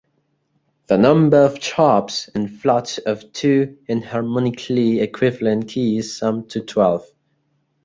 [0.87, 7.05] The number of sharps and flats of two enharmonically equivalent keys sum to twelve.